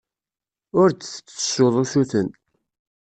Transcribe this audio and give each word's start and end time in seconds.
Ur 0.79 0.89
d-tettessuḍ 0.91 1.75
usuten. 1.83 2.27